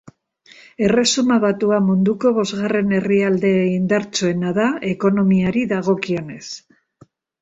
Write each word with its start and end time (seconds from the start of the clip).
Erresuma 0.85 1.35
Batua 1.43 1.77
munduko 1.89 2.31
bosgarren 2.37 2.95
herrialde 2.99 3.51
indartsuena 3.75 4.55
da 4.59 4.67
ekonomiari 4.95 5.67
dagokionez. 5.75 6.43